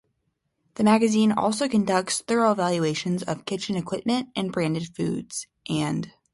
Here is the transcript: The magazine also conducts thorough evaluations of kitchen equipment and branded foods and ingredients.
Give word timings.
The 0.77 0.83
magazine 0.83 1.31
also 1.31 1.67
conducts 1.67 2.21
thorough 2.21 2.53
evaluations 2.53 3.21
of 3.21 3.45
kitchen 3.45 3.75
equipment 3.75 4.29
and 4.35 4.51
branded 4.51 4.95
foods 4.95 5.45
and 5.69 6.05
ingredients. 6.05 6.17